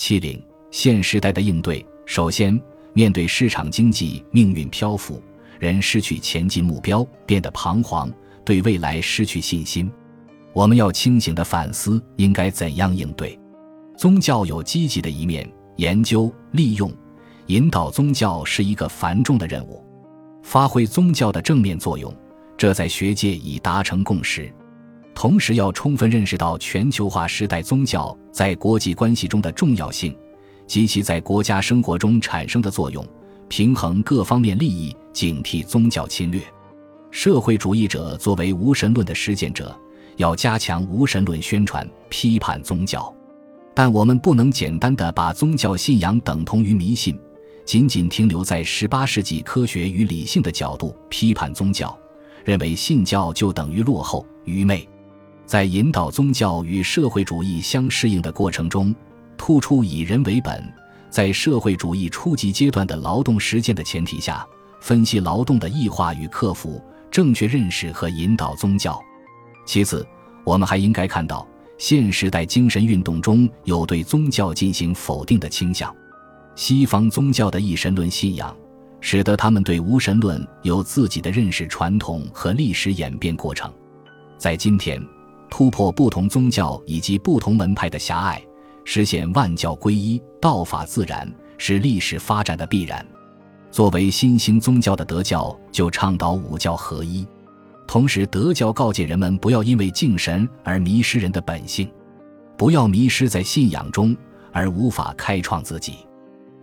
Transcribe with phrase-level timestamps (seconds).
[0.00, 2.58] 七零现时代的应对，首先
[2.94, 5.22] 面对市场经济命运漂浮，
[5.58, 8.10] 人失去前进目标，变得彷徨，
[8.42, 9.92] 对未来失去信心。
[10.54, 13.38] 我们要清醒地反思，应该怎样应对。
[13.94, 16.90] 宗教有积极的一面，研究、利用、
[17.48, 19.84] 引导宗教是一个繁重的任务。
[20.42, 22.10] 发挥宗教的正面作用，
[22.56, 24.50] 这在学界已达成共识。
[25.20, 30.16] 同时，要充分认识到全球化时代宗教在国际关系中的重要性
[30.66, 33.06] 及其在国家生活中产生的作用，
[33.46, 36.40] 平衡各方面利益，警惕宗教侵略。
[37.10, 39.78] 社会主义者作为无神论的实践者，
[40.16, 43.14] 要加强无神论宣传，批判宗教。
[43.74, 47.14] 但我们不能简单的把宗教信仰等同于迷信，
[47.66, 51.94] 仅仅停留在十八世纪科学与理性的角度批判宗教，
[52.42, 54.88] 认为信教就等于落后、愚昧。
[55.50, 58.94] 在引导宗教与社会主义相适应的过程中，
[59.36, 60.62] 突出以人为本，
[61.10, 64.46] 在社会主义初级阶段的劳动实践的前提下，
[64.80, 68.96] 分析劳动的异化与克服，正确认识和引导宗教。
[69.66, 70.06] 其次，
[70.44, 71.44] 我们还应该看到。
[71.78, 75.92] 现时代精神运动中有对宗教进行否定的倾向，
[76.54, 78.56] 西方宗教的一神论信仰，
[79.00, 83.68] 使得他们对无神论有自己的认识传统和历史演变过程。
[84.38, 85.02] 在今天，
[85.50, 88.40] 突破不同宗教以及不同门派的狭隘，
[88.84, 93.04] 实现万教归一、道法自然，是历史发展的必然。
[93.70, 97.26] 作为新兴宗教的德教，就倡导五教合一。
[97.86, 101.90] 同时，德教告诫人们不要因为敬神而迷失人的本性，
[102.56, 104.16] 不要迷失在信仰中
[104.52, 105.96] 而无法开创自己。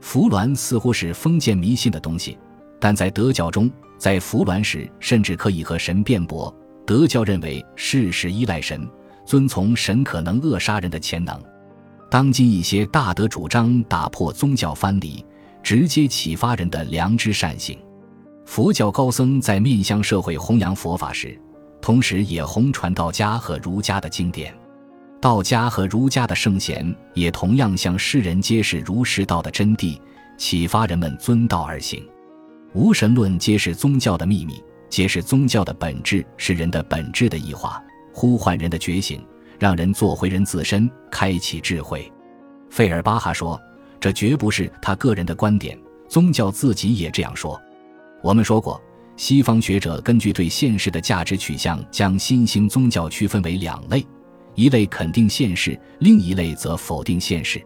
[0.00, 2.38] 服鸾似乎是封建迷信的东西，
[2.78, 6.54] 但在德教中，在服鸾时甚至可以和神辩驳。
[6.86, 8.88] 德教认为事事依赖神，
[9.24, 11.40] 遵从神可能扼杀人的潜能。
[12.10, 15.24] 当今一些大德主张打破宗教藩篱，
[15.62, 17.78] 直接启发人的良知善行。
[18.44, 21.40] 佛教高僧在面向社会弘扬佛法时，
[21.80, 24.54] 同时也弘传道家和儒家的经典。
[25.20, 29.98] 道家和儒家的圣贤也同样向世人揭示儒释道的真谛，
[30.36, 32.06] 启发人们遵道而行。
[32.74, 34.62] 无神论揭示宗教的秘密，
[34.94, 37.82] 揭示宗教的本质是人的本质的异化，
[38.12, 39.20] 呼唤人的觉醒，
[39.58, 42.08] 让人做回人自身，开启智慧。
[42.70, 43.60] 费尔巴哈说
[43.98, 45.76] ：“这绝不是他个人的观点，
[46.08, 47.60] 宗教自己也这样说。”
[48.22, 48.80] 我们说过，
[49.16, 54.06] 西方学者根据对现实的价值取向，将新兴宗教区分为两类：
[54.54, 57.60] 一类肯定现实，另一类则否定现实。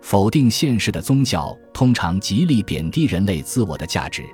[0.00, 4.24] 否定现实的宗教通常极力贬低人类自我的价值，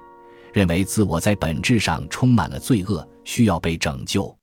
[0.57, 4.35] 认为自我在本质上充满了罪恶，需要被拯救；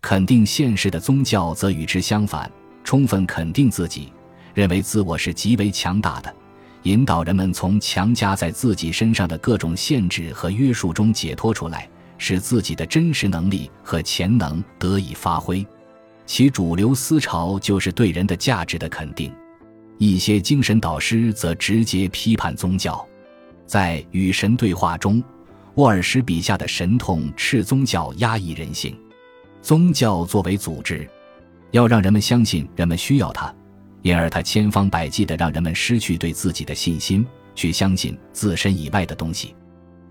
[0.00, 2.50] 肯定现实的宗教则与之相反，
[2.82, 4.12] 充分肯定自己，
[4.54, 6.34] 认为自我是极为强大的。
[6.82, 15.64] 引导人们从强加在自己身上的各种限制和约束中解脱出来，使自己的真实能力和潜能得以发挥。
[16.26, 19.32] 其主流思潮就是对人的价值的肯定。
[19.96, 23.06] 一些精神导师则直接批判宗教。
[23.64, 25.22] 在《与神对话》中，
[25.74, 28.94] 沃尔什笔下的神痛斥宗教压抑人性。
[29.62, 31.08] 宗教作为组织，
[31.70, 33.54] 要让人们相信人们需要它。
[34.02, 37.24] 因而，他千方百计地让人们失去对自己的信心，
[37.54, 39.54] 去相信自身以外的东西。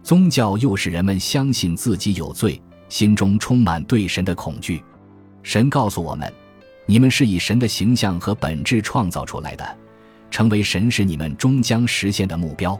[0.02, 4.82] 宗教又使人们相信自己有罪，心中充满对神的恐惧。
[5.44, 6.34] 神告诉我们
[6.88, 9.78] ：“你们是以神的形象和本质创造出来的，
[10.32, 12.80] 成为神是你们终将实现的目标。”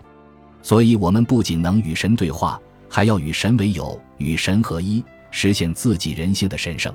[0.64, 2.58] 所以，我们不仅能与神对话，
[2.94, 6.94] 还要与神为友，与神合一，实现自己人性的神圣。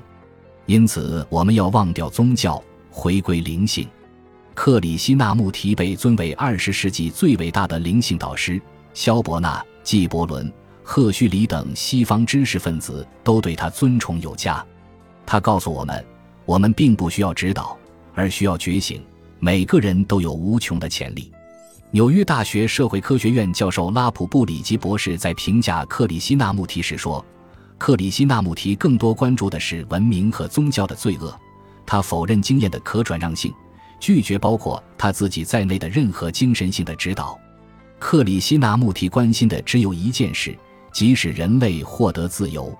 [0.67, 3.87] 因此，我们要忘掉宗教，回归灵性。
[4.53, 8.61] 克里希那穆提被尊为二十世纪最伟大的灵性导师，
[8.93, 10.53] 萧伯纳、纪伯伦、
[10.83, 14.63] 赫胥黎等西方知识分子都对他尊崇有加。
[15.25, 16.05] 他告诉我们：
[16.45, 17.75] 我们并不需要指导，
[18.13, 19.03] 而需要觉醒。
[19.39, 21.31] 每个人都有无穷的潜力。
[21.91, 27.25] 纽约大学社会科学院教授拉普布里吉博士在评价克里希那穆提时说
[27.79, 31.33] ：“克里希那穆提更多关注的是文明和宗教的罪恶，
[31.85, 33.53] 他否认经验的可转让性。”
[33.99, 37.39] 拒绝包括他自己在内的任何精神性的指导。
[37.97, 40.55] 克里希那穆提关心的只有一件事，
[40.91, 42.77] 即使人类获得自由。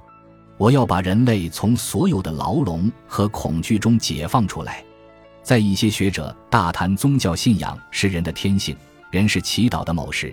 [0.57, 4.83] 我要把人类从所有的牢笼和恐惧中解放出来。
[5.41, 8.75] 在一些学者大谈宗教信仰是人的天性，
[9.17, 10.31] 人是祈祷的某事，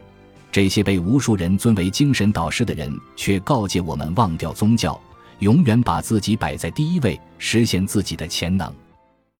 [0.52, 5.00] 这些被无数人尊为精神导师的人，却告诫我们忘掉宗教，
[5.38, 8.70] 永远把自己摆在第一位，实现自己的潜能。